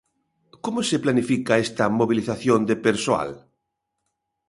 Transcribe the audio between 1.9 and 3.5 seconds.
mobilización de persoal?